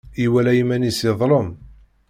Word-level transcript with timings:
Iwala 0.23 0.51
iman-is 0.61 0.99
yeḍlem. 1.07 1.49